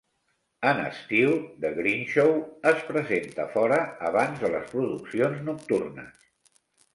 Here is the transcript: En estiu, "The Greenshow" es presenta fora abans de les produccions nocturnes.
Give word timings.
En 0.67 0.79
estiu, 0.83 1.33
"The 1.65 1.69
Greenshow" 1.75 2.33
es 2.71 2.81
presenta 2.87 3.45
fora 3.59 3.77
abans 4.09 4.41
de 4.47 4.51
les 4.57 4.67
produccions 4.73 5.45
nocturnes. 5.53 6.27